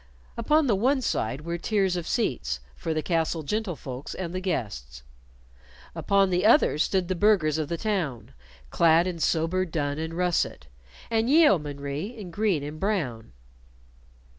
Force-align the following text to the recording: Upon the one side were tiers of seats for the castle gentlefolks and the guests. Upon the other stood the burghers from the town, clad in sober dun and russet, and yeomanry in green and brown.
Upon 0.35 0.65
the 0.65 0.73
one 0.73 0.99
side 1.01 1.41
were 1.41 1.59
tiers 1.59 1.95
of 1.95 2.07
seats 2.07 2.59
for 2.75 2.91
the 2.91 3.03
castle 3.03 3.43
gentlefolks 3.43 4.15
and 4.15 4.33
the 4.33 4.39
guests. 4.39 5.03
Upon 5.93 6.31
the 6.31 6.43
other 6.43 6.79
stood 6.79 7.07
the 7.07 7.13
burghers 7.13 7.57
from 7.57 7.67
the 7.67 7.77
town, 7.77 8.33
clad 8.71 9.05
in 9.05 9.19
sober 9.19 9.63
dun 9.63 9.99
and 9.99 10.15
russet, 10.15 10.65
and 11.11 11.29
yeomanry 11.29 12.17
in 12.17 12.31
green 12.31 12.63
and 12.63 12.79
brown. 12.79 13.31